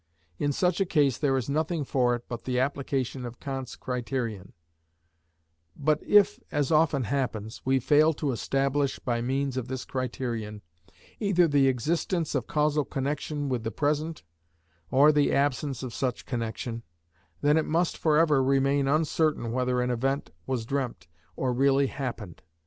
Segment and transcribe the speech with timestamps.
[0.39, 4.53] In such a case there is nothing for it but the application of Kant's criterion;
[5.77, 10.63] but if, as often happens, we fail to establish by means of this criterion,
[11.19, 14.23] either the existence of causal connection with the present,
[14.89, 16.81] or the absence of such connection,
[17.41, 22.41] then it must for ever remain uncertain whether an event was dreamt or really happened.